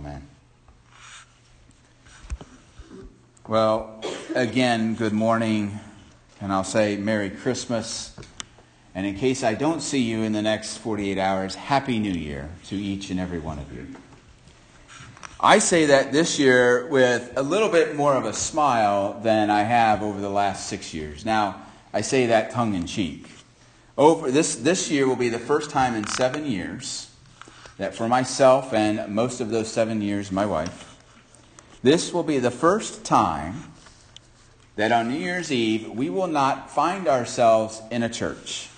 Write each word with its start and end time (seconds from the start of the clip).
Amen. 0.00 0.26
Well, 3.46 4.02
again, 4.34 4.94
good 4.94 5.12
morning, 5.12 5.78
and 6.40 6.50
I'll 6.50 6.64
say 6.64 6.96
Merry 6.96 7.28
Christmas. 7.28 8.16
And 8.94 9.06
in 9.06 9.14
case 9.16 9.44
I 9.44 9.52
don't 9.52 9.82
see 9.82 10.00
you 10.00 10.22
in 10.22 10.32
the 10.32 10.40
next 10.40 10.78
48 10.78 11.18
hours, 11.18 11.54
Happy 11.54 11.98
New 11.98 12.14
Year 12.14 12.48
to 12.68 12.76
each 12.76 13.10
and 13.10 13.20
every 13.20 13.40
one 13.40 13.58
of 13.58 13.70
you. 13.74 13.88
I 15.38 15.58
say 15.58 15.84
that 15.84 16.12
this 16.12 16.38
year 16.38 16.86
with 16.86 17.34
a 17.36 17.42
little 17.42 17.68
bit 17.68 17.94
more 17.94 18.14
of 18.14 18.24
a 18.24 18.32
smile 18.32 19.20
than 19.22 19.50
I 19.50 19.64
have 19.64 20.02
over 20.02 20.18
the 20.18 20.30
last 20.30 20.66
six 20.68 20.94
years. 20.94 21.26
Now, 21.26 21.60
I 21.92 22.00
say 22.00 22.28
that 22.28 22.52
tongue 22.52 22.72
in 22.72 22.86
cheek. 22.86 23.28
Over 23.98 24.30
this, 24.30 24.56
this 24.56 24.90
year 24.90 25.06
will 25.06 25.16
be 25.16 25.28
the 25.28 25.38
first 25.38 25.68
time 25.68 25.94
in 25.94 26.06
seven 26.06 26.46
years 26.46 27.09
that 27.80 27.94
for 27.94 28.06
myself 28.06 28.74
and 28.74 29.08
most 29.08 29.40
of 29.40 29.48
those 29.48 29.72
seven 29.72 30.02
years, 30.02 30.30
my 30.30 30.44
wife, 30.44 30.98
this 31.82 32.12
will 32.12 32.22
be 32.22 32.38
the 32.38 32.50
first 32.50 33.06
time 33.06 33.72
that 34.76 34.92
on 34.92 35.08
New 35.08 35.18
Year's 35.18 35.50
Eve 35.50 35.88
we 35.88 36.10
will 36.10 36.26
not 36.26 36.70
find 36.70 37.08
ourselves 37.08 37.80
in 37.90 38.02
a 38.02 38.10
church. 38.10 38.68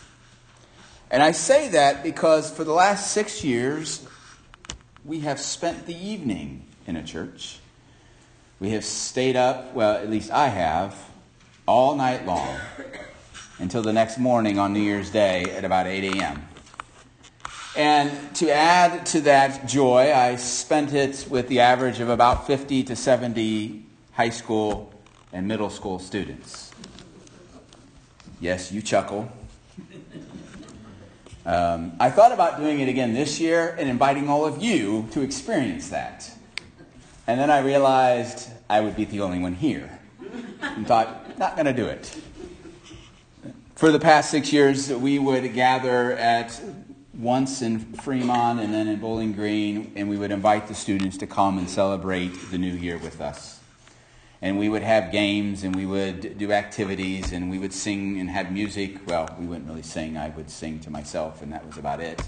And 1.10 1.20
I 1.20 1.32
say 1.32 1.66
that 1.70 2.04
because 2.04 2.48
for 2.48 2.62
the 2.62 2.72
last 2.72 3.10
six 3.10 3.42
years, 3.42 4.06
we 5.04 5.18
have 5.20 5.40
spent 5.40 5.86
the 5.86 5.96
evening 5.96 6.64
in 6.86 6.94
a 6.94 7.02
church. 7.02 7.58
We 8.60 8.70
have 8.70 8.84
stayed 8.84 9.34
up, 9.34 9.74
well, 9.74 9.96
at 9.96 10.08
least 10.08 10.30
I 10.30 10.46
have, 10.46 10.96
all 11.66 11.96
night 11.96 12.24
long 12.24 12.56
until 13.58 13.82
the 13.82 13.92
next 13.92 14.18
morning 14.18 14.60
on 14.60 14.72
New 14.72 14.80
Year's 14.80 15.10
Day 15.10 15.42
at 15.56 15.64
about 15.64 15.88
8 15.88 16.04
a.m. 16.14 16.46
And 17.74 18.36
to 18.36 18.50
add 18.50 19.06
to 19.06 19.22
that 19.22 19.66
joy, 19.66 20.12
I 20.12 20.36
spent 20.36 20.92
it 20.92 21.26
with 21.30 21.48
the 21.48 21.60
average 21.60 22.00
of 22.00 22.10
about 22.10 22.46
50 22.46 22.84
to 22.84 22.96
70 22.96 23.82
high 24.12 24.28
school 24.28 24.92
and 25.32 25.48
middle 25.48 25.70
school 25.70 25.98
students. 25.98 26.70
Yes, 28.40 28.72
you 28.72 28.82
chuckle. 28.82 29.32
Um, 31.46 31.92
I 31.98 32.10
thought 32.10 32.32
about 32.32 32.58
doing 32.58 32.80
it 32.80 32.88
again 32.88 33.14
this 33.14 33.40
year 33.40 33.74
and 33.78 33.88
inviting 33.88 34.28
all 34.28 34.44
of 34.44 34.62
you 34.62 35.08
to 35.12 35.22
experience 35.22 35.88
that. 35.88 36.30
And 37.26 37.40
then 37.40 37.50
I 37.50 37.60
realized 37.60 38.50
I 38.68 38.80
would 38.80 38.96
be 38.96 39.06
the 39.06 39.20
only 39.20 39.38
one 39.38 39.54
here. 39.54 39.98
And 40.60 40.86
thought, 40.86 41.38
not 41.38 41.56
going 41.56 41.66
to 41.66 41.72
do 41.72 41.86
it. 41.86 42.20
For 43.76 43.90
the 43.90 43.98
past 43.98 44.30
six 44.30 44.52
years, 44.52 44.92
we 44.92 45.18
would 45.18 45.54
gather 45.54 46.12
at 46.12 46.60
once 47.18 47.62
in 47.62 47.78
Fremont 47.78 48.60
and 48.60 48.72
then 48.72 48.88
in 48.88 48.98
Bowling 48.98 49.32
Green, 49.32 49.92
and 49.96 50.08
we 50.08 50.16
would 50.16 50.30
invite 50.30 50.68
the 50.68 50.74
students 50.74 51.16
to 51.18 51.26
come 51.26 51.58
and 51.58 51.68
celebrate 51.68 52.32
the 52.50 52.58
new 52.58 52.72
year 52.72 52.98
with 52.98 53.20
us 53.20 53.60
and 54.42 54.58
we 54.58 54.68
would 54.68 54.82
have 54.82 55.12
games 55.12 55.62
and 55.62 55.74
we 55.74 55.86
would 55.86 56.36
do 56.36 56.50
activities 56.50 57.30
and 57.30 57.48
we 57.48 57.58
would 57.58 57.72
sing 57.72 58.18
and 58.18 58.28
have 58.28 58.50
music. 58.50 58.98
Well, 59.06 59.34
we 59.38 59.46
wouldn't 59.46 59.68
really 59.68 59.82
sing. 59.82 60.16
I 60.16 60.30
would 60.30 60.50
sing 60.50 60.80
to 60.80 60.90
myself, 60.90 61.42
and 61.42 61.52
that 61.52 61.64
was 61.64 61.78
about 61.78 62.00
it. 62.00 62.20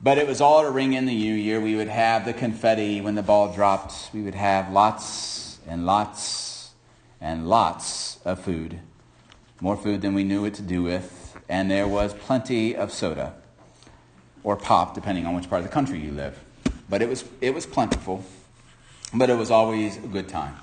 But 0.00 0.16
it 0.16 0.26
was 0.26 0.40
all 0.40 0.62
to 0.62 0.70
ring 0.70 0.94
in 0.94 1.04
the 1.04 1.14
new 1.14 1.34
year. 1.34 1.60
We 1.60 1.76
would 1.76 1.88
have 1.88 2.24
the 2.24 2.32
confetti 2.32 3.02
when 3.02 3.16
the 3.16 3.22
ball 3.22 3.52
dropped. 3.52 4.14
We 4.14 4.22
would 4.22 4.34
have 4.34 4.72
lots 4.72 5.58
and 5.66 5.84
lots 5.84 6.70
and 7.20 7.46
lots 7.46 8.18
of 8.24 8.40
food. 8.40 8.80
More 9.60 9.76
food 9.76 10.00
than 10.00 10.14
we 10.14 10.24
knew 10.24 10.42
what 10.42 10.54
to 10.54 10.62
do 10.62 10.82
with. 10.82 11.36
And 11.50 11.70
there 11.70 11.88
was 11.88 12.14
plenty 12.14 12.74
of 12.74 12.92
soda 12.92 13.34
or 14.42 14.56
pop, 14.56 14.94
depending 14.94 15.26
on 15.26 15.34
which 15.34 15.48
part 15.48 15.60
of 15.60 15.66
the 15.66 15.72
country 15.72 15.98
you 15.98 16.12
live. 16.12 16.38
But 16.88 17.02
it 17.02 17.08
was, 17.08 17.24
it 17.40 17.54
was 17.54 17.66
plentiful, 17.66 18.24
but 19.14 19.30
it 19.30 19.34
was 19.34 19.50
always 19.50 19.96
a 19.96 20.08
good 20.08 20.28
time. 20.28 20.54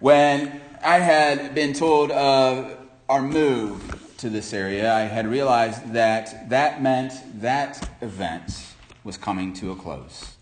When 0.00 0.60
I 0.82 0.98
had 0.98 1.54
been 1.54 1.72
told 1.72 2.10
of 2.10 2.76
our 3.08 3.22
move 3.22 4.14
to 4.18 4.28
this 4.28 4.52
area, 4.52 4.92
I 4.92 5.00
had 5.00 5.26
realized 5.26 5.92
that 5.92 6.50
that 6.50 6.82
meant 6.82 7.12
that 7.40 7.88
event 8.00 8.66
was 9.04 9.16
coming 9.16 9.52
to 9.54 9.72
a 9.72 9.76
close. 9.76 10.34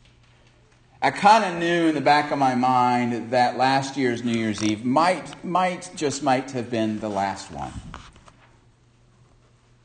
I 1.01 1.13
kind 1.13 1.45
of 1.45 1.61
knew 1.61 1.89
in 1.89 1.95
the 1.95 2.01
back 2.01 2.33
of 2.33 2.39
my 2.39 2.57
mind 2.57 3.31
that 3.31 3.57
last 3.57 3.97
year's 3.97 4.25
New 4.25 4.37
Year's 4.37 4.65
Eve 4.65 4.85
might, 4.85 5.45
might, 5.45 5.91
just 5.95 6.25
might 6.25 6.51
have 6.51 6.71
been 6.71 6.99
the 6.99 7.09
last 7.09 7.53
one. 7.53 7.73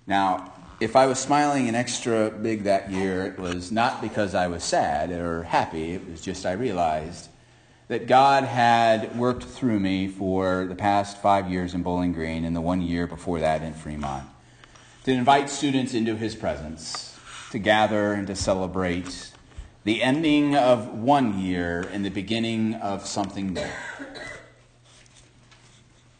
Now, 0.07 0.52
if 0.83 0.97
I 0.97 1.05
was 1.05 1.17
smiling 1.17 1.69
an 1.69 1.75
extra 1.75 2.29
big 2.29 2.63
that 2.63 2.91
year, 2.91 3.25
it 3.25 3.39
was 3.39 3.71
not 3.71 4.01
because 4.01 4.35
I 4.35 4.47
was 4.47 4.65
sad 4.65 5.11
or 5.11 5.43
happy. 5.43 5.93
It 5.93 6.09
was 6.09 6.19
just 6.19 6.45
I 6.45 6.51
realized 6.51 7.29
that 7.87 8.05
God 8.05 8.43
had 8.43 9.17
worked 9.17 9.45
through 9.45 9.79
me 9.79 10.09
for 10.09 10.65
the 10.65 10.75
past 10.75 11.21
five 11.21 11.49
years 11.49 11.73
in 11.73 11.83
Bowling 11.83 12.11
Green 12.11 12.43
and 12.43 12.53
the 12.53 12.59
one 12.59 12.81
year 12.81 13.07
before 13.07 13.39
that 13.39 13.63
in 13.63 13.73
Fremont 13.73 14.27
to 15.05 15.11
invite 15.11 15.49
students 15.49 15.93
into 15.93 16.17
his 16.17 16.35
presence, 16.35 17.17
to 17.51 17.59
gather 17.59 18.11
and 18.11 18.27
to 18.27 18.35
celebrate 18.35 19.31
the 19.85 20.03
ending 20.03 20.53
of 20.53 20.93
one 20.93 21.39
year 21.39 21.87
and 21.93 22.03
the 22.03 22.09
beginning 22.09 22.73
of 22.75 23.07
something 23.07 23.53
new. 23.53 23.67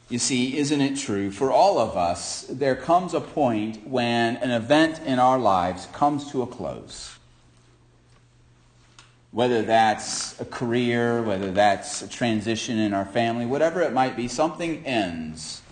You 0.09 0.19
see, 0.19 0.58
isn't 0.58 0.81
it 0.81 0.97
true? 0.97 1.31
For 1.31 1.52
all 1.52 1.80
of 1.80 1.97
us, 1.97 2.46
there 2.50 2.75
comes 2.75 3.14
a 3.14 3.22
point 3.22 3.88
when 3.88 4.36
an 4.38 4.52
event 4.52 5.02
in 5.06 5.18
our 5.18 5.40
lives 5.40 5.88
comes 5.94 6.31
to 6.31 6.41
a 6.41 6.47
close 6.47 7.14
whether 9.34 9.64
that's 9.64 10.40
a 10.40 10.46
career, 10.46 11.24
whether 11.24 11.52
that's 11.52 12.03
a 12.03 12.08
transition 12.08 12.78
in 12.78 12.94
our 12.94 13.03
family, 13.03 13.47
whatever 13.47 13.81
it 13.81 13.91
might 13.91 14.16
be, 14.16 14.28
something 14.28 14.86
ends. 14.86 15.64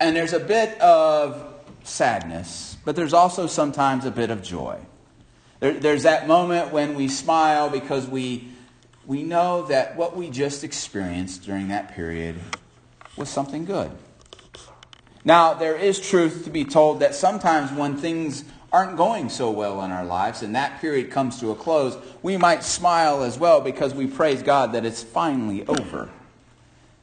And 0.00 0.16
there's 0.16 0.32
a 0.32 0.40
bit 0.40 0.78
of 0.80 1.54
sadness, 1.84 2.76
but 2.84 2.96
there's 2.96 3.12
also 3.12 3.46
sometimes 3.46 4.04
a 4.04 4.10
bit 4.10 4.30
of 4.30 4.42
joy. 4.42 4.80
There, 5.60 5.74
there's 5.74 6.02
that 6.02 6.26
moment 6.26 6.72
when 6.72 6.96
we 6.96 7.06
smile 7.06 7.70
because 7.70 8.08
we, 8.08 8.48
we 9.06 9.22
know 9.22 9.62
that 9.66 9.96
what 9.96 10.16
we 10.16 10.28
just 10.28 10.64
experienced 10.64 11.44
during 11.44 11.68
that 11.68 11.94
period 11.94 12.40
was 13.16 13.28
something 13.28 13.64
good. 13.64 13.90
Now, 15.24 15.54
there 15.54 15.76
is 15.76 16.00
truth 16.00 16.44
to 16.44 16.50
be 16.50 16.64
told 16.64 17.00
that 17.00 17.14
sometimes 17.14 17.70
when 17.70 17.96
things 17.96 18.44
aren't 18.72 18.96
going 18.96 19.28
so 19.28 19.50
well 19.50 19.82
in 19.84 19.92
our 19.92 20.04
lives 20.04 20.42
and 20.42 20.54
that 20.56 20.80
period 20.80 21.10
comes 21.10 21.38
to 21.40 21.50
a 21.50 21.54
close, 21.54 21.96
we 22.22 22.36
might 22.36 22.64
smile 22.64 23.22
as 23.22 23.38
well 23.38 23.60
because 23.60 23.94
we 23.94 24.06
praise 24.06 24.42
God 24.42 24.72
that 24.72 24.84
it's 24.84 25.02
finally 25.02 25.64
over. 25.66 26.08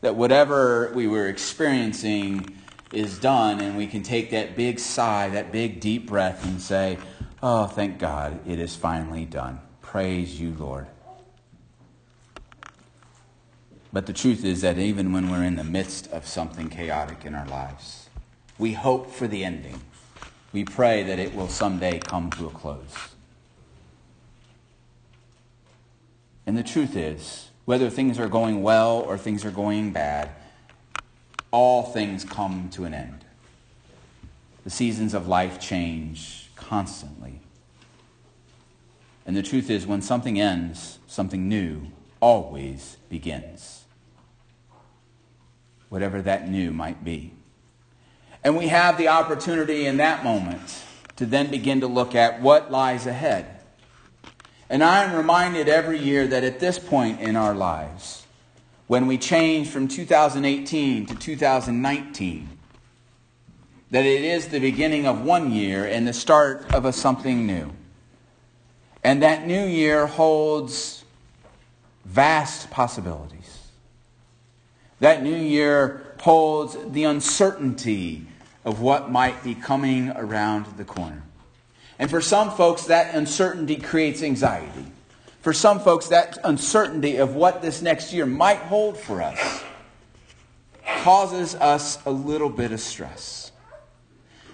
That 0.01 0.15
whatever 0.15 0.91
we 0.93 1.07
were 1.07 1.27
experiencing 1.27 2.57
is 2.91 3.19
done 3.19 3.59
and 3.61 3.77
we 3.77 3.85
can 3.87 4.01
take 4.01 4.31
that 4.31 4.55
big 4.55 4.79
sigh, 4.79 5.29
that 5.29 5.51
big 5.51 5.79
deep 5.79 6.07
breath 6.07 6.45
and 6.45 6.59
say, 6.59 6.97
Oh, 7.41 7.67
thank 7.67 7.99
God, 7.99 8.39
it 8.45 8.59
is 8.59 8.75
finally 8.75 9.23
done. 9.23 9.61
Praise 9.81 10.39
you, 10.41 10.53
Lord. 10.59 10.87
But 13.91 14.05
the 14.05 14.13
truth 14.13 14.45
is 14.45 14.61
that 14.61 14.77
even 14.77 15.11
when 15.11 15.31
we're 15.31 15.43
in 15.43 15.55
the 15.55 15.63
midst 15.63 16.11
of 16.11 16.27
something 16.27 16.69
chaotic 16.69 17.25
in 17.25 17.33
our 17.33 17.47
lives, 17.47 18.09
we 18.57 18.73
hope 18.73 19.11
for 19.11 19.27
the 19.27 19.43
ending 19.43 19.81
we 20.51 20.63
pray 20.65 21.03
that 21.03 21.19
it 21.19 21.35
will 21.35 21.47
someday 21.47 21.99
come 21.99 22.29
to 22.31 22.47
a 22.47 22.49
close. 22.49 23.09
And 26.45 26.57
the 26.57 26.63
truth 26.63 26.95
is, 26.95 27.49
whether 27.65 27.89
things 27.89 28.17
are 28.17 28.27
going 28.27 28.63
well 28.63 28.97
or 28.97 29.17
things 29.17 29.45
are 29.45 29.51
going 29.51 29.91
bad, 29.91 30.31
all 31.51 31.83
things 31.83 32.25
come 32.25 32.69
to 32.71 32.85
an 32.85 32.93
end. 32.93 33.25
The 34.63 34.71
seasons 34.71 35.13
of 35.13 35.27
life 35.27 35.59
change 35.59 36.49
constantly. 36.55 37.41
And 39.27 39.37
the 39.37 39.43
truth 39.43 39.69
is, 39.69 39.85
when 39.85 40.01
something 40.01 40.39
ends, 40.39 40.97
something 41.05 41.47
new 41.47 41.91
always 42.19 42.97
begins. 43.09 43.85
Whatever 45.89 46.21
that 46.21 46.49
new 46.49 46.71
might 46.71 47.03
be. 47.03 47.33
And 48.43 48.55
we 48.55 48.67
have 48.67 48.97
the 48.97 49.09
opportunity 49.09 49.85
in 49.85 49.97
that 49.97 50.23
moment 50.23 50.83
to 51.17 51.25
then 51.25 51.51
begin 51.51 51.81
to 51.81 51.87
look 51.87 52.15
at 52.15 52.41
what 52.41 52.71
lies 52.71 53.05
ahead. 53.05 53.59
And 54.69 54.83
I 54.83 55.03
am 55.03 55.15
reminded 55.15 55.67
every 55.67 55.99
year 55.99 56.27
that 56.27 56.43
at 56.43 56.59
this 56.59 56.79
point 56.79 57.19
in 57.19 57.35
our 57.35 57.53
lives, 57.53 58.25
when 58.87 59.07
we 59.07 59.17
change 59.17 59.67
from 59.67 59.87
2018 59.87 61.07
to 61.07 61.15
2019, 61.15 62.49
that 63.91 64.05
it 64.05 64.23
is 64.23 64.47
the 64.47 64.59
beginning 64.59 65.07
of 65.07 65.23
one 65.23 65.51
year 65.51 65.85
and 65.85 66.07
the 66.07 66.13
start 66.13 66.73
of 66.73 66.85
a 66.85 66.93
something 66.93 67.45
new. 67.45 67.71
And 69.03 69.23
that 69.23 69.47
new 69.47 69.65
year 69.65 70.05
holds 70.05 71.03
vast 72.05 72.69
possibilities. 72.69 73.58
That 74.99 75.23
new 75.23 75.35
year 75.35 76.01
holds 76.19 76.77
the 76.91 77.05
uncertainty 77.05 78.25
of 78.65 78.81
what 78.81 79.09
might 79.09 79.43
be 79.43 79.55
coming 79.55 80.09
around 80.11 80.65
the 80.77 80.83
corner. 80.83 81.23
And 81.97 82.09
for 82.09 82.21
some 82.21 82.51
folks, 82.51 82.85
that 82.85 83.15
uncertainty 83.15 83.77
creates 83.77 84.21
anxiety. 84.21 84.85
For 85.41 85.53
some 85.53 85.79
folks, 85.79 86.07
that 86.07 86.37
uncertainty 86.43 87.17
of 87.17 87.35
what 87.35 87.61
this 87.61 87.81
next 87.81 88.13
year 88.13 88.25
might 88.25 88.59
hold 88.59 88.97
for 88.97 89.21
us 89.21 89.63
causes 90.99 91.55
us 91.55 91.97
a 92.05 92.11
little 92.11 92.49
bit 92.49 92.71
of 92.71 92.79
stress. 92.81 93.51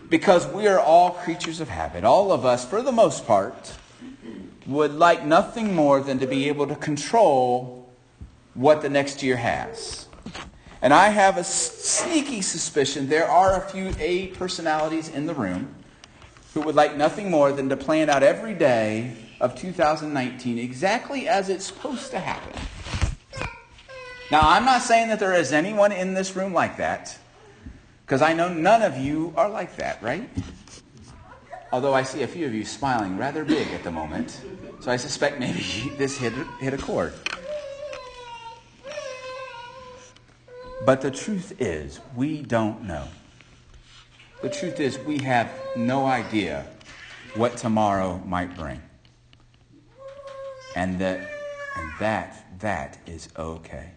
Because 0.10 0.46
we 0.48 0.68
are 0.68 0.80
all 0.80 1.12
creatures 1.12 1.60
of 1.60 1.70
habit. 1.70 2.04
All 2.04 2.32
of 2.32 2.46
us, 2.46 2.64
for 2.64 2.84
the 2.84 2.92
most 2.92 3.26
part, 3.26 3.74
would 4.68 4.94
like 4.94 5.26
nothing 5.26 5.74
more 5.74 6.02
than 6.02 6.20
to 6.20 6.28
be 6.28 6.48
able 6.48 6.68
to 6.68 6.76
control 6.76 7.90
what 8.54 8.84
the 8.84 8.90
next 8.90 9.24
year 9.24 9.38
has. 9.38 10.05
And 10.82 10.94
I 10.94 11.10
have 11.10 11.38
a 11.38 11.44
sneaky 11.44 12.42
suspicion 12.42 13.08
there 13.08 13.30
are 13.30 13.58
a 13.58 13.70
few 13.70 13.94
A 14.00 14.28
personalities 14.28 15.10
in 15.10 15.26
the 15.26 15.34
room 15.34 15.74
who 16.54 16.62
would 16.62 16.76
like 16.76 16.96
nothing 16.96 17.30
more 17.30 17.52
than 17.52 17.70
to 17.70 17.78
plan 17.78 18.10
out 18.10 18.24
every 18.24 18.54
day 18.54 19.16
of 19.42 19.56
2019 19.56 20.58
exactly 20.58 21.28
as 21.28 21.50
it's 21.50 21.66
supposed 21.66 22.12
to 22.12 22.20
happen. 22.20 22.54
Now, 24.32 24.42
I'm 24.42 24.66
not 24.66 24.82
saying 24.82 25.10
that 25.10 25.20
there 25.20 25.34
is 25.34 25.54
anyone 25.54 25.92
in 25.92 26.14
this 26.14 26.36
room 26.36 26.54
like 26.54 26.78
that, 26.78 27.18
because 28.06 28.22
I 28.22 28.34
know 28.34 28.52
none 28.52 28.82
of 28.82 28.98
you 28.98 29.34
are 29.38 29.50
like 29.50 29.76
that, 29.76 30.02
right? 30.02 30.28
Although 31.72 31.94
I 31.94 32.04
see 32.04 32.24
a 32.24 32.28
few 32.28 32.46
of 32.46 32.54
you 32.54 32.66
smiling 32.66 33.18
rather 33.18 33.44
big 33.44 33.68
at 33.68 33.84
the 33.84 33.92
moment, 33.92 34.42
so 34.80 34.92
I 34.92 34.98
suspect 34.98 35.40
maybe 35.40 35.94
this 35.98 36.18
hit, 36.18 36.34
hit 36.60 36.74
a 36.74 36.78
chord. 36.78 37.14
But 40.86 41.02
the 41.02 41.10
truth 41.10 41.60
is, 41.60 42.00
we 42.16 42.44
don't 42.44 42.84
know. 42.84 43.08
The 44.44 44.50
truth 44.50 44.80
is, 44.80 45.00
we 45.00 45.18
have 45.20 45.50
no 45.76 46.06
idea 46.06 46.68
what 47.36 47.58
tomorrow 47.58 48.22
might 48.26 48.56
bring. 48.56 48.82
And 50.76 51.00
that, 51.00 51.20
and 51.76 51.92
that, 52.00 52.60
that 52.60 53.00
is 53.08 53.30
okay. 53.36 53.92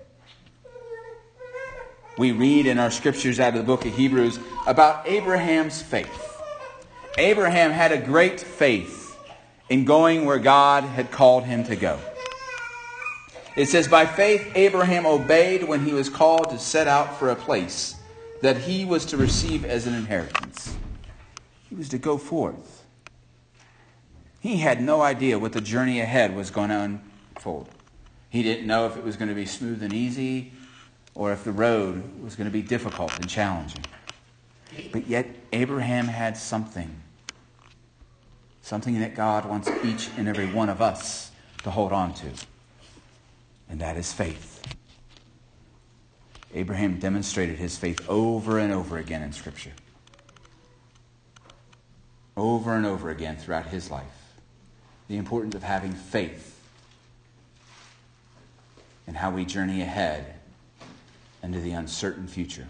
We 2.17 2.32
read 2.32 2.67
in 2.67 2.79
our 2.79 2.90
scriptures 2.90 3.38
out 3.38 3.55
of 3.55 3.61
the 3.61 3.67
book 3.67 3.85
of 3.85 3.94
Hebrews 3.94 4.40
about 4.67 5.06
Abraham's 5.06 5.82
faith. 5.82 6.40
Abraham 7.19 7.70
had 7.70 7.93
a 7.93 7.99
great 7.99 8.40
faith 8.40 9.17
in 9.69 9.85
going 9.85 10.25
where 10.25 10.38
God 10.38 10.85
had 10.85 11.11
called 11.11 11.44
him 11.44 11.64
to 11.64 11.76
go. 11.76 11.99
It 13.59 13.69
says, 13.69 13.89
By 13.89 14.07
faith, 14.07 14.53
Abraham 14.55 15.05
obeyed 15.05 15.65
when 15.65 15.85
he 15.85 15.93
was 15.93 16.09
called 16.09 16.51
to 16.51 16.61
set 16.61 16.87
out 16.87 17.19
for 17.19 17.29
a 17.29 17.35
place 17.35 17.97
that 18.41 18.57
he 18.57 18.85
was 18.85 19.05
to 19.07 19.17
receive 19.17 19.65
as 19.65 19.85
an 19.85 19.95
inheritance. 19.95 20.77
He 21.69 21.75
was 21.75 21.89
to 21.89 21.99
go 21.99 22.19
forth. 22.19 22.85
He 24.39 24.59
had 24.59 24.81
no 24.81 25.03
idea 25.03 25.41
what 25.41 25.55
the 25.55 25.61
journey 25.61 26.01
ahead 26.01 26.37
was 26.37 26.53
going 26.53 26.69
to 26.69 27.01
unfold. 27.35 27.69
He 28.31 28.45
didn't 28.45 28.69
know 28.69 28.87
if 28.87 28.97
it 28.97 29.03
was 29.03 29.17
going 29.17 29.29
to 29.29 29.35
be 29.35 29.45
smooth 29.45 29.83
and 29.83 29.93
easy 29.93 30.53
or 31.17 31.33
if 31.33 31.43
the 31.43 31.51
road 31.51 32.23
was 32.23 32.37
going 32.37 32.45
to 32.45 32.53
be 32.53 32.63
difficult 32.63 33.13
and 33.19 33.29
challenging. 33.29 33.85
But 34.93 35.09
yet, 35.09 35.27
Abraham 35.53 36.07
had 36.07 36.37
something. 36.37 36.95
Something 38.63 39.01
that 39.01 39.17
God 39.17 39.47
wants 39.47 39.69
each 39.83 40.11
and 40.17 40.29
every 40.29 40.47
one 40.47 40.69
of 40.69 40.81
us 40.81 41.33
to 41.65 41.73
hold 41.73 41.93
on 41.93 42.15
to 42.15 42.31
and 43.69 43.81
that 43.81 43.97
is 43.97 44.12
faith. 44.12 44.62
Abraham 46.55 46.99
demonstrated 46.99 47.59
his 47.59 47.76
faith 47.76 48.09
over 48.09 48.59
and 48.59 48.73
over 48.73 48.97
again 48.97 49.23
in 49.23 49.32
Scripture. 49.32 49.73
Over 52.37 52.75
and 52.75 52.87
over 52.87 53.11
again 53.11 53.37
throughout 53.37 53.67
his 53.67 53.91
life. 53.91 54.06
The 55.09 55.17
importance 55.17 55.55
of 55.55 55.62
having 55.62 55.93
faith 55.93 56.59
and 59.06 59.17
how 59.17 59.31
we 59.31 59.44
journey 59.44 59.82
ahead 59.82 60.35
into 61.43 61.61
the 61.61 61.73
uncertain 61.73 62.26
future, 62.26 62.69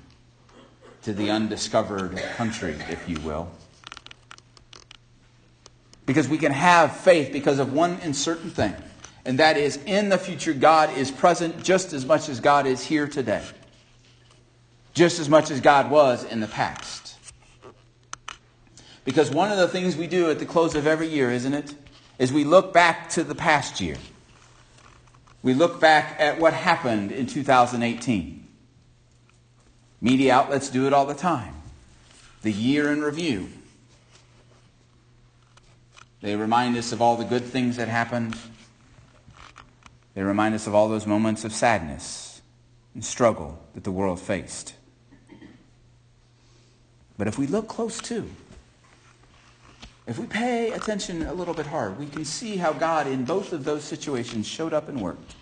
to 1.03 1.13
the 1.13 1.31
undiscovered 1.31 2.17
country, 2.37 2.77
if 2.91 3.09
you 3.09 3.19
will. 3.21 3.51
Because 6.07 6.29
we 6.29 6.39
can 6.39 6.53
have 6.53 6.97
faith 6.97 7.33
because 7.33 7.59
of 7.59 7.73
one 7.73 7.99
uncertain 8.03 8.51
thing 8.51 8.75
and 9.25 9.39
that 9.39 9.57
is 9.57 9.79
in 9.87 10.09
the 10.09 10.19
future, 10.19 10.53
God 10.53 10.97
is 10.97 11.11
present 11.11 11.63
just 11.63 11.93
as 11.93 12.07
much 12.07 12.29
as 12.29 12.41
God 12.41 12.67
is 12.67 12.85
here 12.85 13.07
today, 13.07 13.45
just 14.95 15.19
as 15.19 15.29
much 15.29 15.51
as 15.51 15.61
God 15.61 15.91
was 15.91 16.25
in 16.25 16.41
the 16.41 16.47
past. 16.47 17.17
Because 19.05 19.31
one 19.31 19.51
of 19.51 19.59
the 19.59 19.69
things 19.69 19.97
we 19.97 20.07
do 20.07 20.31
at 20.31 20.39
the 20.39 20.47
close 20.47 20.75
of 20.75 20.87
every 20.87 21.09
year, 21.09 21.31
isn't 21.31 21.55
it, 21.55 21.75
is 22.19 22.33
we 22.33 22.45
look 22.45 22.73
back 22.73 23.09
to 23.11 23.25
the 23.25 23.35
past 23.35 23.81
year. 23.81 23.97
We 25.43 25.55
look 25.55 25.81
back 25.81 26.17
at 26.19 26.39
what 26.39 26.53
happened 26.53 27.13
in 27.13 27.27
2018. 27.27 28.47
Media 30.01 30.35
outlets 30.35 30.69
do 30.69 30.87
it 30.87 30.93
all 30.93 31.07
the 31.07 31.15
time. 31.15 31.55
The 32.43 32.53
year 32.53 32.93
in 32.93 33.03
review. 33.03 33.49
They 36.21 36.37
remind 36.37 36.77
us 36.77 36.93
of 36.93 37.01
all 37.01 37.17
the 37.17 37.25
good 37.25 37.45
things 37.45 37.77
that 37.77 37.89
happened 37.89 38.37
they 40.19 40.25
remind 40.25 40.53
us 40.53 40.67
of 40.67 40.75
all 40.75 40.89
those 40.89 41.07
moments 41.07 41.45
of 41.45 41.53
sadness 41.53 42.43
and 42.93 43.05
struggle 43.05 43.57
that 43.75 43.85
the 43.85 43.93
world 43.93 44.19
faced. 44.19 44.75
But 47.17 47.29
if 47.29 47.39
we 47.39 47.47
look 47.47 47.69
close 47.69 48.01
too, 48.01 48.29
if 50.09 50.19
we 50.19 50.27
pay 50.27 50.73
attention 50.73 51.23
a 51.23 51.33
little 51.33 51.55
bit 51.55 51.67
hard, 51.67 52.01
we 52.01 52.07
can 52.07 52.25
see 52.25 52.57
how 52.57 52.73
God 52.73 53.07
in 53.07 53.25
both 53.25 53.53
of 53.53 53.63
those 53.63 53.85
situations 53.85 54.45
showed 54.45 54.73
up 54.73 54.89
and 54.89 55.01
worked. 55.01 55.37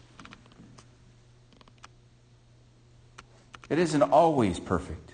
It 3.70 3.78
isn't 3.78 4.02
always 4.02 4.60
perfect. 4.60 5.12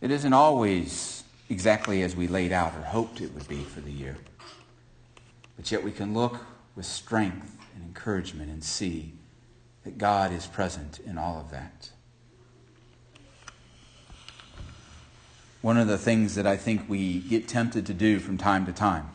It 0.00 0.12
isn't 0.12 0.32
always 0.32 1.24
exactly 1.50 2.02
as 2.02 2.14
we 2.14 2.28
laid 2.28 2.52
out 2.52 2.72
or 2.76 2.82
hoped 2.82 3.20
it 3.20 3.34
would 3.34 3.48
be 3.48 3.64
for 3.64 3.80
the 3.80 3.90
year. 3.90 4.16
But 5.56 5.72
yet 5.72 5.82
we 5.82 5.90
can 5.90 6.14
look 6.14 6.38
with 6.76 6.86
strength 6.86 7.58
and 7.82 7.88
encouragement 7.88 8.50
and 8.50 8.62
see 8.62 9.12
that 9.84 9.98
God 9.98 10.32
is 10.32 10.46
present 10.46 11.00
in 11.00 11.18
all 11.18 11.40
of 11.40 11.50
that. 11.50 11.90
One 15.60 15.76
of 15.76 15.86
the 15.86 15.98
things 15.98 16.34
that 16.34 16.46
I 16.46 16.56
think 16.56 16.88
we 16.88 17.20
get 17.20 17.46
tempted 17.46 17.86
to 17.86 17.94
do 17.94 18.18
from 18.18 18.36
time 18.36 18.66
to 18.66 18.72
time 18.72 19.08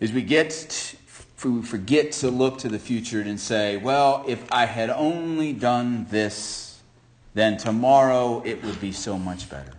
is 0.00 0.12
we 0.12 0.22
get 0.22 0.96
we 1.42 1.62
forget 1.62 2.12
to 2.12 2.30
look 2.30 2.58
to 2.58 2.68
the 2.68 2.78
future 2.78 3.20
and 3.20 3.38
say, 3.38 3.76
well, 3.76 4.24
if 4.26 4.50
I 4.50 4.64
had 4.64 4.88
only 4.88 5.52
done 5.52 6.06
this, 6.08 6.80
then 7.34 7.58
tomorrow 7.58 8.42
it 8.46 8.62
would 8.64 8.80
be 8.80 8.92
so 8.92 9.18
much 9.18 9.50
better. 9.50 9.72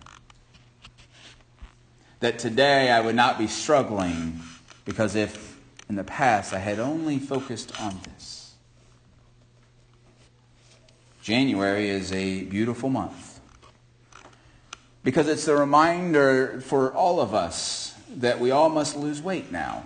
That 2.20 2.38
today 2.38 2.90
I 2.90 3.00
would 3.00 3.16
not 3.16 3.36
be 3.36 3.48
struggling 3.48 4.40
because 4.84 5.16
if 5.16 5.45
in 5.88 5.96
the 5.96 6.04
past, 6.04 6.52
I 6.52 6.58
had 6.58 6.78
only 6.78 7.18
focused 7.18 7.80
on 7.80 8.00
this. 8.04 8.54
January 11.22 11.88
is 11.88 12.12
a 12.12 12.44
beautiful 12.44 12.88
month 12.88 13.40
because 15.02 15.28
it's 15.28 15.48
a 15.48 15.56
reminder 15.56 16.60
for 16.60 16.92
all 16.92 17.20
of 17.20 17.34
us 17.34 17.94
that 18.16 18.40
we 18.40 18.50
all 18.50 18.68
must 18.68 18.96
lose 18.96 19.22
weight 19.22 19.52
now, 19.52 19.84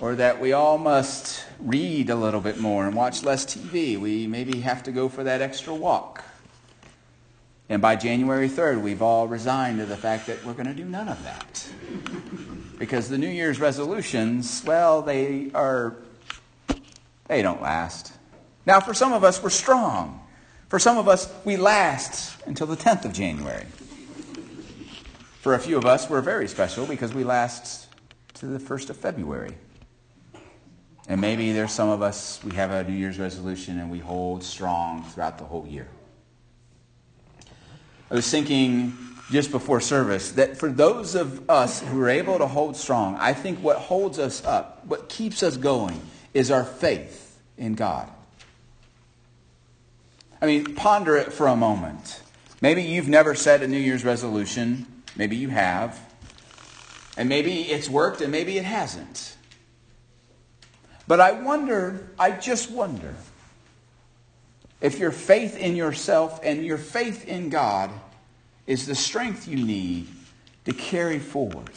or 0.00 0.14
that 0.14 0.40
we 0.40 0.52
all 0.52 0.78
must 0.78 1.44
read 1.60 2.08
a 2.10 2.14
little 2.14 2.40
bit 2.40 2.58
more 2.58 2.86
and 2.86 2.94
watch 2.94 3.22
less 3.22 3.44
TV. 3.44 3.98
We 3.98 4.26
maybe 4.26 4.60
have 4.60 4.82
to 4.84 4.92
go 4.92 5.08
for 5.08 5.24
that 5.24 5.42
extra 5.42 5.74
walk. 5.74 6.24
And 7.68 7.82
by 7.82 7.96
January 7.96 8.48
3rd, 8.48 8.80
we've 8.80 9.02
all 9.02 9.28
resigned 9.28 9.78
to 9.78 9.86
the 9.86 9.96
fact 9.96 10.26
that 10.26 10.42
we're 10.44 10.54
going 10.54 10.66
to 10.66 10.74
do 10.74 10.84
none 10.84 11.08
of 11.08 11.22
that. 11.24 11.68
Because 12.78 13.08
the 13.08 13.18
New 13.18 13.28
Year's 13.28 13.58
resolutions, 13.58 14.62
well, 14.64 15.02
they 15.02 15.50
are, 15.52 15.96
they 17.26 17.42
don't 17.42 17.60
last. 17.60 18.12
Now, 18.66 18.80
for 18.80 18.94
some 18.94 19.12
of 19.12 19.24
us, 19.24 19.42
we're 19.42 19.50
strong. 19.50 20.22
For 20.68 20.78
some 20.78 20.96
of 20.98 21.08
us, 21.08 21.32
we 21.44 21.56
last 21.56 22.36
until 22.46 22.66
the 22.66 22.76
10th 22.76 23.04
of 23.04 23.12
January. 23.12 23.64
For 25.40 25.54
a 25.54 25.58
few 25.58 25.78
of 25.78 25.86
us, 25.86 26.08
we're 26.08 26.20
very 26.20 26.46
special 26.46 26.86
because 26.86 27.14
we 27.14 27.24
last 27.24 27.88
to 28.34 28.46
the 28.46 28.58
1st 28.58 28.90
of 28.90 28.96
February. 28.96 29.56
And 31.08 31.20
maybe 31.20 31.52
there's 31.52 31.72
some 31.72 31.88
of 31.88 32.02
us, 32.02 32.38
we 32.44 32.54
have 32.54 32.70
a 32.70 32.84
New 32.84 32.94
Year's 32.94 33.18
resolution 33.18 33.78
and 33.78 33.90
we 33.90 33.98
hold 33.98 34.44
strong 34.44 35.02
throughout 35.04 35.38
the 35.38 35.44
whole 35.44 35.66
year. 35.66 35.88
I 38.10 38.14
was 38.14 38.30
thinking 38.30 38.92
just 39.30 39.50
before 39.50 39.80
service 39.80 40.32
that 40.32 40.56
for 40.56 40.70
those 40.70 41.14
of 41.14 41.48
us 41.50 41.80
who 41.80 42.00
are 42.00 42.08
able 42.08 42.38
to 42.38 42.46
hold 42.46 42.76
strong, 42.76 43.16
I 43.16 43.34
think 43.34 43.58
what 43.60 43.76
holds 43.76 44.18
us 44.18 44.44
up, 44.44 44.84
what 44.86 45.08
keeps 45.08 45.42
us 45.42 45.56
going, 45.56 46.00
is 46.32 46.50
our 46.50 46.64
faith 46.64 47.38
in 47.56 47.74
God. 47.74 48.08
I 50.40 50.46
mean, 50.46 50.74
ponder 50.74 51.16
it 51.16 51.32
for 51.32 51.46
a 51.46 51.56
moment. 51.56 52.22
Maybe 52.60 52.82
you've 52.82 53.08
never 53.08 53.34
set 53.34 53.62
a 53.62 53.68
New 53.68 53.78
Year's 53.78 54.04
resolution. 54.04 54.86
Maybe 55.16 55.36
you 55.36 55.48
have. 55.48 55.98
And 57.16 57.28
maybe 57.28 57.62
it's 57.62 57.88
worked 57.88 58.20
and 58.20 58.30
maybe 58.30 58.56
it 58.56 58.64
hasn't. 58.64 59.36
But 61.06 61.20
I 61.20 61.32
wonder, 61.32 62.10
I 62.18 62.30
just 62.30 62.70
wonder, 62.70 63.14
if 64.80 64.98
your 64.98 65.10
faith 65.10 65.56
in 65.56 65.74
yourself 65.74 66.40
and 66.44 66.64
your 66.64 66.78
faith 66.78 67.26
in 67.26 67.48
God 67.48 67.90
is 68.68 68.84
the 68.86 68.94
strength 68.94 69.48
you 69.48 69.56
need 69.56 70.06
to 70.66 70.72
carry 70.74 71.18
forward. 71.18 71.70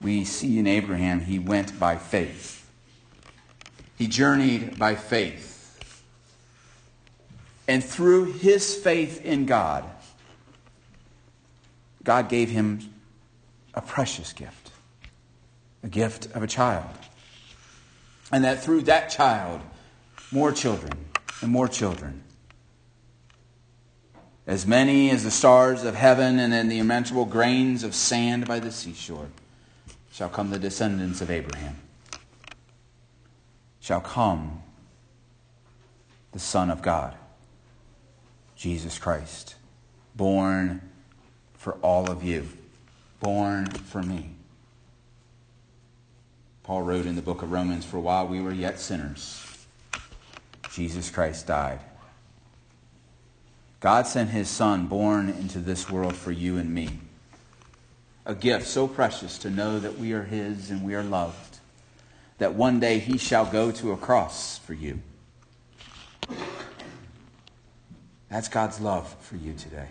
We 0.00 0.24
see 0.24 0.58
in 0.58 0.66
Abraham, 0.66 1.20
he 1.20 1.38
went 1.38 1.78
by 1.78 1.96
faith. 1.96 2.68
He 3.98 4.08
journeyed 4.08 4.78
by 4.78 4.94
faith. 4.94 5.94
And 7.68 7.84
through 7.84 8.32
his 8.32 8.74
faith 8.74 9.22
in 9.22 9.44
God, 9.44 9.84
God 12.02 12.30
gave 12.30 12.48
him 12.48 12.80
a 13.74 13.82
precious 13.82 14.32
gift, 14.32 14.72
a 15.84 15.88
gift 15.88 16.26
of 16.34 16.42
a 16.42 16.46
child. 16.46 16.88
And 18.32 18.44
that 18.44 18.64
through 18.64 18.82
that 18.82 19.10
child, 19.10 19.60
more 20.32 20.52
children 20.52 21.04
and 21.42 21.52
more 21.52 21.68
children. 21.68 22.22
As 24.46 24.66
many 24.66 25.10
as 25.10 25.22
the 25.22 25.30
stars 25.30 25.84
of 25.84 25.94
heaven 25.94 26.38
and 26.38 26.52
in 26.52 26.68
the 26.68 26.78
immeasurable 26.78 27.26
grains 27.26 27.84
of 27.84 27.94
sand 27.94 28.46
by 28.46 28.58
the 28.58 28.72
seashore 28.72 29.28
shall 30.12 30.28
come 30.28 30.50
the 30.50 30.58
descendants 30.58 31.20
of 31.20 31.30
Abraham. 31.30 31.76
Shall 33.80 34.00
come 34.00 34.62
the 36.32 36.38
Son 36.38 36.70
of 36.70 36.82
God, 36.82 37.14
Jesus 38.56 38.98
Christ, 38.98 39.54
born 40.16 40.80
for 41.54 41.74
all 41.74 42.10
of 42.10 42.24
you, 42.24 42.48
born 43.20 43.66
for 43.66 44.02
me. 44.02 44.30
Paul 46.62 46.82
wrote 46.82 47.06
in 47.06 47.16
the 47.16 47.22
book 47.22 47.42
of 47.42 47.52
Romans, 47.52 47.84
For 47.84 47.98
while 47.98 48.26
we 48.26 48.40
were 48.40 48.52
yet 48.52 48.80
sinners, 48.80 49.44
Jesus 50.70 51.10
Christ 51.10 51.46
died. 51.46 51.80
God 53.82 54.06
sent 54.06 54.30
his 54.30 54.48
Son 54.48 54.86
born 54.86 55.28
into 55.28 55.58
this 55.58 55.90
world 55.90 56.14
for 56.14 56.30
you 56.30 56.56
and 56.56 56.72
me. 56.72 57.00
A 58.24 58.32
gift 58.32 58.68
so 58.68 58.86
precious 58.86 59.38
to 59.38 59.50
know 59.50 59.80
that 59.80 59.98
we 59.98 60.12
are 60.12 60.22
his 60.22 60.70
and 60.70 60.84
we 60.84 60.94
are 60.94 61.02
loved, 61.02 61.58
that 62.38 62.54
one 62.54 62.78
day 62.78 63.00
he 63.00 63.18
shall 63.18 63.44
go 63.44 63.72
to 63.72 63.90
a 63.90 63.96
cross 63.96 64.58
for 64.58 64.72
you. 64.72 65.00
That's 68.28 68.46
God's 68.46 68.80
love 68.80 69.16
for 69.20 69.34
you 69.34 69.52
today. 69.52 69.88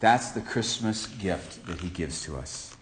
That's 0.00 0.32
the 0.32 0.42
Christmas 0.42 1.06
gift 1.06 1.66
that 1.66 1.80
he 1.80 1.88
gives 1.88 2.22
to 2.24 2.36
us. 2.36 2.76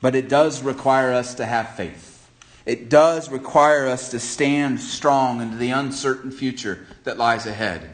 But 0.00 0.14
it 0.14 0.30
does 0.30 0.62
require 0.62 1.12
us 1.12 1.34
to 1.34 1.44
have 1.44 1.76
faith. 1.76 2.30
It 2.64 2.88
does 2.88 3.30
require 3.30 3.86
us 3.86 4.10
to 4.12 4.18
stand 4.18 4.80
strong 4.80 5.42
into 5.42 5.58
the 5.58 5.70
uncertain 5.70 6.30
future 6.30 6.86
that 7.04 7.18
lies 7.18 7.44
ahead. 7.44 7.90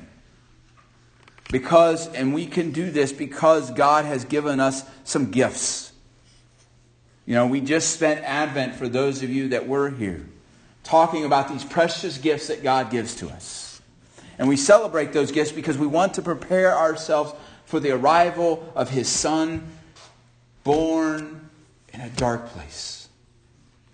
Because, 1.51 2.07
and 2.15 2.33
we 2.33 2.47
can 2.47 2.71
do 2.71 2.91
this 2.91 3.13
because 3.13 3.71
God 3.73 4.05
has 4.05 4.25
given 4.25 4.61
us 4.61 4.85
some 5.05 5.31
gifts. 5.31 5.93
You 7.27 7.35
know, 7.35 7.47
we 7.47 7.61
just 7.61 7.91
spent 7.91 8.25
Advent 8.25 8.77
for 8.77 8.89
those 8.89 9.23
of 9.23 9.31
you 9.31 9.49
that 9.49 9.67
were 9.67 9.91
here 9.91 10.27
talking 10.83 11.25
about 11.25 11.49
these 11.49 11.65
precious 11.65 12.19
gifts 12.19 12.49
that 12.49 12.63
God 12.63 12.91
gives 12.91 13.17
to 13.17 13.29
us. 13.29 13.83
And 14.39 14.49
we 14.49 14.57
celebrate 14.57 15.13
those 15.13 15.31
gifts 15.31 15.53
because 15.53 15.77
we 15.77 15.87
want 15.87 16.15
to 16.15 16.23
prepare 16.23 16.77
ourselves 16.77 17.35
for 17.67 17.79
the 17.79 17.91
arrival 17.91 18.73
of 18.75 18.89
His 18.89 19.09
Son, 19.09 19.69
born 20.65 21.51
in 21.93 22.01
a 22.01 22.09
dark 22.11 22.47
place, 22.49 23.09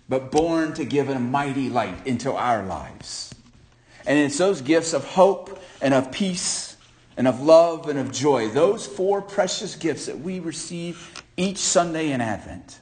but 0.07 0.31
born 0.31 0.73
to 0.73 0.85
give 0.85 1.09
a 1.09 1.19
mighty 1.19 1.69
light 1.69 2.07
into 2.07 2.31
our 2.31 2.63
lives. 2.65 3.33
And 4.05 4.17
it's 4.17 4.37
those 4.37 4.61
gifts 4.61 4.93
of 4.93 5.03
hope 5.03 5.61
and 5.81 5.93
of 5.93 6.11
peace 6.11 6.66
and 7.17 7.27
of 7.27 7.41
love 7.41 7.89
and 7.89 7.97
of 7.97 8.11
joy, 8.11 8.47
those 8.47 8.85
four 8.85 9.21
precious 9.21 9.75
gifts 9.75 10.05
that 10.05 10.19
we 10.19 10.39
receive 10.39 11.23
each 11.35 11.57
Sunday 11.57 12.11
in 12.11 12.21
Advent. 12.21 12.79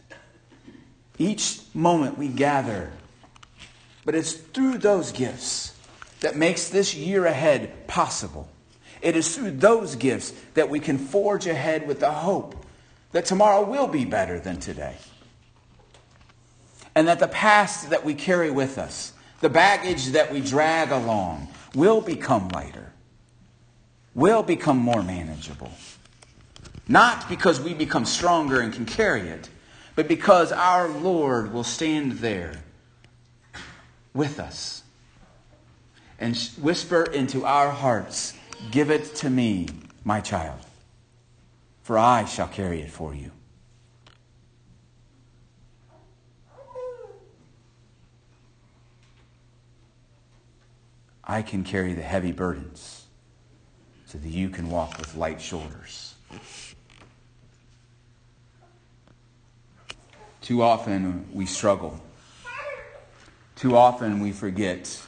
Each 1.18 1.62
moment 1.74 2.18
we 2.18 2.28
gather. 2.28 2.92
But 4.04 4.14
it's 4.14 4.34
through 4.34 4.80
those 4.80 5.14
gifts 5.14 5.74
that 6.20 6.36
makes 6.36 6.70
this 6.70 6.94
year 6.94 7.26
ahead 7.26 7.88
possible. 7.88 8.50
It 9.02 9.16
is 9.16 9.36
through 9.36 9.52
those 9.52 9.96
gifts 9.96 10.34
that 10.54 10.70
we 10.70 10.80
can 10.80 10.98
forge 10.98 11.48
ahead 11.48 11.88
with 11.88 12.02
the 12.02 12.12
hope 12.12 12.56
that 13.14 13.26
tomorrow 13.26 13.64
will 13.64 13.88
be 13.88 14.04
better 14.04 14.40
than 14.40 14.60
today. 14.60 14.98
And 16.94 17.08
that 17.08 17.20
the 17.20 17.28
past 17.28 17.90
that 17.90 18.04
we 18.04 18.14
carry 18.14 18.52
with 18.52 18.78
us, 18.78 19.14
the 19.42 19.50
baggage 19.50 20.08
that 20.08 20.32
we 20.32 20.42
drag 20.42 20.92
along, 20.92 21.48
will 21.74 22.02
become 22.02 22.50
lighter, 22.50 22.92
will 24.16 24.42
become 24.42 24.78
more 24.78 25.04
manageable. 25.04 25.72
Not 26.88 27.30
because 27.30 27.62
we 27.62 27.76
become 27.76 28.06
stronger 28.06 28.60
and 28.62 28.74
can 28.74 28.86
carry 28.86 29.28
it, 29.28 29.50
but 29.96 30.08
because 30.08 30.52
our 30.52 30.88
Lord 30.88 31.54
will 31.54 31.64
stand 31.64 32.14
there 32.14 32.64
with 34.14 34.40
us 34.40 34.82
and 36.20 36.36
whisper 36.60 37.04
into 37.04 37.46
our 37.46 37.70
hearts, 37.70 38.34
Give 38.72 38.90
it 38.90 39.14
to 39.16 39.30
me, 39.30 39.68
my 40.04 40.22
child 40.22 40.60
for 41.86 42.00
I 42.00 42.26
shall 42.26 42.48
carry 42.48 42.82
it 42.82 42.90
for 42.90 43.14
you. 43.14 43.30
I 51.24 51.44
can 51.44 51.64
carry 51.64 51.94
the 51.94 52.02
heavy 52.02 52.32
burdens 52.32 53.05
so 54.06 54.18
that 54.18 54.30
you 54.30 54.50
can 54.50 54.70
walk 54.70 54.98
with 54.98 55.16
light 55.16 55.42
shoulders. 55.42 56.16
Too 60.42 60.62
often 60.62 61.28
we 61.34 61.46
struggle. 61.46 62.00
Too 63.56 63.76
often 63.76 64.20
we 64.20 64.32
forget 64.32 65.02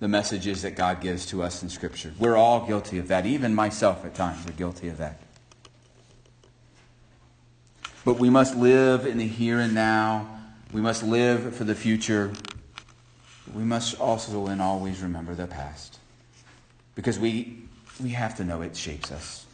the 0.00 0.08
messages 0.08 0.62
that 0.62 0.74
God 0.74 1.00
gives 1.00 1.24
to 1.26 1.42
us 1.42 1.62
in 1.62 1.68
Scripture. 1.68 2.12
We're 2.18 2.36
all 2.36 2.66
guilty 2.66 2.98
of 2.98 3.08
that. 3.08 3.24
Even 3.24 3.54
myself 3.54 4.04
at 4.04 4.14
times 4.14 4.46
are 4.46 4.52
guilty 4.52 4.88
of 4.88 4.98
that. 4.98 5.20
But 8.04 8.18
we 8.18 8.28
must 8.28 8.56
live 8.56 9.06
in 9.06 9.16
the 9.18 9.28
here 9.28 9.60
and 9.60 9.74
now. 9.74 10.40
We 10.72 10.80
must 10.80 11.04
live 11.04 11.54
for 11.54 11.64
the 11.64 11.74
future. 11.74 12.32
We 13.54 13.62
must 13.62 13.98
also 14.00 14.46
and 14.48 14.60
always 14.60 15.00
remember 15.00 15.34
the 15.34 15.46
past. 15.46 16.00
Because 16.94 17.18
we, 17.18 17.62
we 18.02 18.10
have 18.10 18.36
to 18.36 18.44
know 18.44 18.62
it 18.62 18.76
shapes 18.76 19.10
us. 19.10 19.46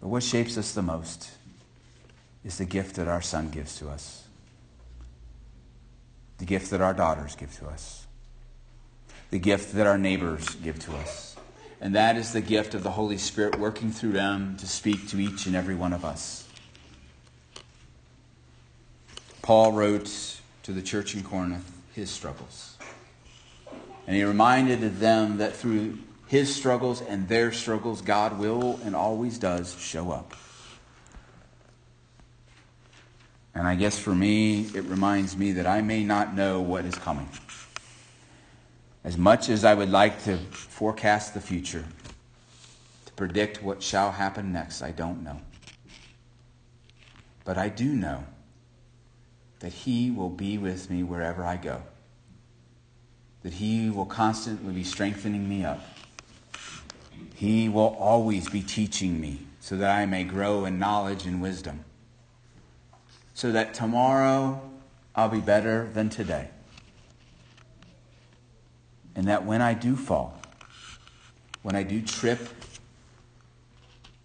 But 0.00 0.08
what 0.08 0.22
shapes 0.22 0.58
us 0.58 0.72
the 0.72 0.82
most 0.82 1.30
is 2.44 2.58
the 2.58 2.64
gift 2.64 2.96
that 2.96 3.08
our 3.08 3.22
son 3.22 3.50
gives 3.50 3.76
to 3.78 3.88
us, 3.88 4.24
the 6.38 6.44
gift 6.44 6.70
that 6.70 6.80
our 6.80 6.94
daughters 6.94 7.34
give 7.34 7.52
to 7.58 7.66
us, 7.66 8.06
the 9.30 9.38
gift 9.38 9.74
that 9.74 9.86
our 9.86 9.98
neighbors 9.98 10.54
give 10.56 10.78
to 10.80 10.94
us. 10.96 11.36
And 11.80 11.94
that 11.94 12.16
is 12.16 12.32
the 12.32 12.40
gift 12.40 12.74
of 12.74 12.82
the 12.82 12.90
Holy 12.90 13.18
Spirit 13.18 13.58
working 13.58 13.90
through 13.90 14.12
them 14.12 14.56
to 14.58 14.66
speak 14.66 15.08
to 15.08 15.20
each 15.20 15.46
and 15.46 15.54
every 15.54 15.74
one 15.74 15.92
of 15.92 16.04
us. 16.04 16.48
Paul 19.42 19.72
wrote 19.72 20.40
to 20.62 20.72
the 20.72 20.82
church 20.82 21.14
in 21.14 21.22
Corinth 21.22 21.70
his 21.94 22.10
struggles. 22.10 22.75
And 24.06 24.14
he 24.14 24.24
reminded 24.24 25.00
them 25.00 25.38
that 25.38 25.56
through 25.56 25.98
his 26.26 26.54
struggles 26.54 27.00
and 27.00 27.28
their 27.28 27.52
struggles, 27.52 28.02
God 28.02 28.38
will 28.38 28.78
and 28.84 28.94
always 28.94 29.38
does 29.38 29.76
show 29.80 30.10
up. 30.10 30.34
And 33.54 33.66
I 33.66 33.74
guess 33.74 33.98
for 33.98 34.14
me, 34.14 34.66
it 34.74 34.84
reminds 34.84 35.36
me 35.36 35.52
that 35.52 35.66
I 35.66 35.80
may 35.80 36.04
not 36.04 36.34
know 36.36 36.60
what 36.60 36.84
is 36.84 36.94
coming. 36.94 37.28
As 39.02 39.16
much 39.16 39.48
as 39.48 39.64
I 39.64 39.72
would 39.72 39.90
like 39.90 40.24
to 40.24 40.36
forecast 40.36 41.32
the 41.32 41.40
future, 41.40 41.84
to 43.06 43.12
predict 43.14 43.62
what 43.62 43.82
shall 43.82 44.12
happen 44.12 44.52
next, 44.52 44.82
I 44.82 44.90
don't 44.90 45.24
know. 45.24 45.40
But 47.44 47.56
I 47.56 47.68
do 47.70 47.86
know 47.86 48.24
that 49.60 49.72
He 49.72 50.10
will 50.10 50.28
be 50.28 50.58
with 50.58 50.90
me 50.90 51.02
wherever 51.02 51.44
I 51.44 51.56
go, 51.56 51.82
that 53.46 53.54
He 53.54 53.90
will 53.90 54.06
constantly 54.06 54.74
be 54.74 54.82
strengthening 54.82 55.48
me 55.48 55.64
up. 55.64 55.80
He 57.36 57.68
will 57.68 57.94
always 57.96 58.50
be 58.50 58.60
teaching 58.60 59.20
me 59.20 59.46
so 59.60 59.76
that 59.76 59.96
I 59.96 60.04
may 60.04 60.24
grow 60.24 60.64
in 60.64 60.80
knowledge 60.80 61.26
and 61.26 61.40
wisdom, 61.40 61.84
so 63.34 63.52
that 63.52 63.72
tomorrow 63.72 64.60
I'll 65.14 65.28
be 65.28 65.38
better 65.38 65.88
than 65.94 66.10
today. 66.10 66.48
And 69.14 69.28
that 69.28 69.44
when 69.44 69.62
I 69.62 69.74
do 69.74 69.94
fall, 69.94 70.40
when 71.62 71.76
I 71.76 71.84
do 71.84 72.02
trip, 72.02 72.48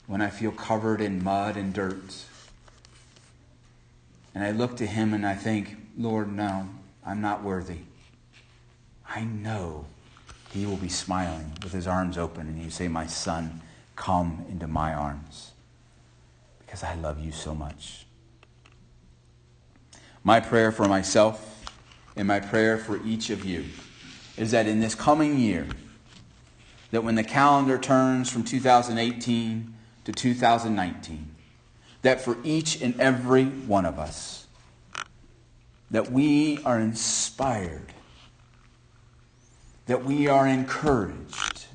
when 0.08 0.22
I 0.22 0.32
feel 0.32 0.52
covered 0.52 1.00
in 1.00 1.24
mud 1.24 1.58
and 1.58 1.72
dirt, 1.72 2.26
And 4.34 4.44
I 4.44 4.50
look 4.50 4.78
to 4.78 4.88
him 4.88 5.14
and 5.14 5.28
I 5.28 5.36
think, 5.36 5.78
Lord, 5.96 6.36
no, 6.36 6.70
I'm 7.06 7.22
not 7.22 7.44
worthy. 7.44 7.82
I 9.14 9.26
know 9.26 9.86
he 10.52 10.66
will 10.66 10.78
be 10.78 10.88
smiling 10.88 11.52
with 11.62 11.74
his 11.74 11.86
arms 11.86 12.18
open 12.18 12.48
and 12.48 12.62
you 12.62 12.70
say, 12.70 12.88
My 12.88 13.08
son, 13.08 13.62
come 13.96 14.46
into 14.50 14.68
my 14.68 14.94
arms 14.94 15.52
because 16.60 16.82
I 16.82 16.96
love 16.96 17.20
you 17.20 17.34
so 17.34 17.54
much. 17.54 18.06
My 20.24 20.40
prayer 20.40 20.72
for 20.72 20.88
myself 20.88 21.66
and 22.16 22.26
my 22.28 22.40
prayer 22.40 22.78
for 22.78 23.06
each 23.06 23.30
of 23.30 23.44
you 23.44 23.66
is 24.38 24.52
that 24.52 24.66
in 24.66 24.80
this 24.80 24.96
coming 24.96 25.38
year, 25.38 25.68
that 26.92 27.04
when 27.04 27.16
the 27.16 27.24
calendar 27.24 27.78
turns 27.78 28.30
from 28.30 28.44
2018 28.44 29.74
to 30.06 30.12
2019, 30.12 31.36
that 32.02 32.22
for 32.22 32.38
each 32.44 32.82
and 32.82 33.00
every 33.00 33.46
one 33.46 33.86
of 33.86 34.00
us, 34.00 34.48
that 35.90 36.12
we 36.12 36.64
are 36.64 36.80
inspired, 36.80 37.94
that 39.86 40.04
we 40.04 40.28
are 40.28 40.48
encouraged, 40.48 41.66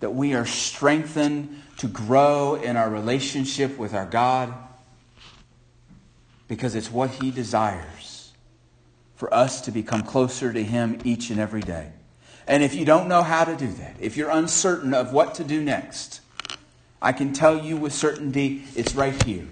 that 0.00 0.10
we 0.10 0.34
are 0.34 0.46
strengthened 0.46 1.62
to 1.78 1.88
grow 1.88 2.56
in 2.56 2.76
our 2.76 2.90
relationship 2.90 3.78
with 3.78 3.94
our 3.94 4.06
God 4.06 4.52
because 6.46 6.74
it's 6.74 6.90
what 6.90 7.10
He 7.10 7.30
desires 7.30 8.32
for 9.16 9.32
us 9.32 9.60
to 9.62 9.70
become 9.70 10.02
closer 10.02 10.52
to 10.52 10.62
Him 10.62 10.98
each 11.04 11.30
and 11.30 11.38
every 11.38 11.60
day. 11.60 11.92
And 12.46 12.62
if 12.62 12.74
you 12.74 12.84
don't 12.84 13.06
know 13.08 13.22
how 13.22 13.44
to 13.44 13.56
do 13.56 13.68
that, 13.74 13.96
if 14.00 14.16
you're 14.16 14.30
uncertain 14.30 14.92
of 14.92 15.12
what 15.12 15.36
to 15.36 15.44
do 15.44 15.62
next, 15.62 16.20
I 17.00 17.12
can 17.12 17.32
tell 17.32 17.58
you 17.58 17.76
with 17.76 17.92
certainty 17.92 18.64
it's 18.74 18.94
right 18.94 19.22
here. 19.22 19.46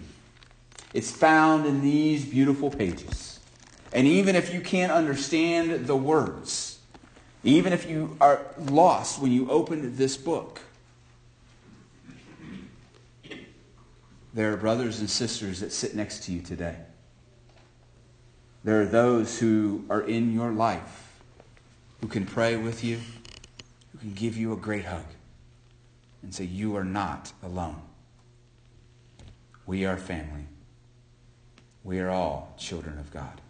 It's 0.92 1.10
found 1.10 1.66
in 1.66 1.80
these 1.80 2.24
beautiful 2.24 2.70
pages. 2.70 3.38
And 3.92 4.06
even 4.06 4.36
if 4.36 4.52
you 4.52 4.60
can't 4.60 4.92
understand 4.92 5.86
the 5.86 5.96
words, 5.96 6.77
even 7.44 7.72
if 7.72 7.88
you 7.88 8.16
are 8.20 8.40
lost 8.58 9.20
when 9.20 9.32
you 9.32 9.50
open 9.50 9.96
this 9.96 10.16
book, 10.16 10.60
there 14.34 14.52
are 14.52 14.56
brothers 14.56 15.00
and 15.00 15.08
sisters 15.08 15.60
that 15.60 15.72
sit 15.72 15.94
next 15.94 16.24
to 16.24 16.32
you 16.32 16.40
today. 16.40 16.76
There 18.64 18.82
are 18.82 18.86
those 18.86 19.38
who 19.38 19.84
are 19.88 20.02
in 20.02 20.34
your 20.34 20.50
life 20.50 21.20
who 22.00 22.08
can 22.08 22.26
pray 22.26 22.56
with 22.56 22.84
you, 22.84 22.98
who 23.92 23.98
can 23.98 24.14
give 24.14 24.36
you 24.36 24.52
a 24.52 24.56
great 24.56 24.84
hug 24.84 25.04
and 26.22 26.34
say, 26.34 26.44
You 26.44 26.76
are 26.76 26.84
not 26.84 27.32
alone. 27.42 27.82
We 29.66 29.84
are 29.84 29.96
family. 29.96 30.46
We 31.84 32.00
are 32.00 32.10
all 32.10 32.54
children 32.58 32.98
of 32.98 33.12
God. 33.12 33.40